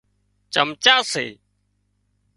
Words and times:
چمچا 0.53 0.95
سي 1.11 1.25